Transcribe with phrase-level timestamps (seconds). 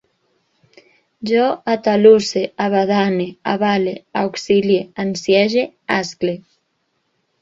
[1.31, 1.43] Jo
[1.73, 5.67] atalusse, abadane, avale, auxilie, ansiege,
[5.99, 6.35] ascle